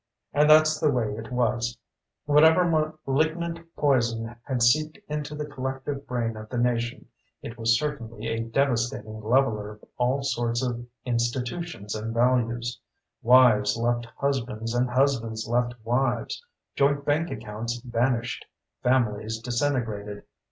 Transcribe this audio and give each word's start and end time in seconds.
And 0.33 0.49
that's 0.49 0.79
the 0.79 0.89
way 0.89 1.13
it 1.15 1.31
was. 1.31 1.77
Whatever 2.25 2.97
malignant 3.05 3.59
poison 3.75 4.35
had 4.47 4.63
seeped 4.63 4.97
into 5.07 5.35
the 5.35 5.45
collective 5.45 6.07
brain 6.07 6.35
of 6.35 6.49
the 6.49 6.57
nation, 6.57 7.05
it 7.43 7.55
was 7.55 7.77
certainly 7.77 8.25
a 8.27 8.41
devastating 8.41 9.21
leveler 9.21 9.73
of 9.73 9.85
all 9.99 10.23
sorts 10.23 10.63
of 10.63 10.87
institutions 11.05 11.93
and 11.93 12.15
values. 12.15 12.79
Wives 13.21 13.77
left 13.77 14.07
husbands 14.17 14.73
and 14.73 14.89
husbands 14.89 15.47
left 15.47 15.75
wives. 15.83 16.41
Joint 16.75 17.05
bank 17.05 17.29
accounts 17.29 17.79
vanished. 17.81 18.43
Families 18.81 19.37
disintegrated. 19.37 20.23